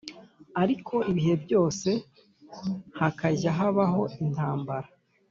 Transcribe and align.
Ariko 0.61 0.95
ibihe 1.11 1.33
byose 1.43 1.89
hakajya 2.99 3.49
habaho 3.57 4.03
intambara 4.23 4.87